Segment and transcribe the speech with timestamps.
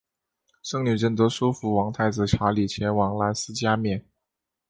[0.63, 4.03] 圣女贞德说服王太子查理前往兰斯加冕。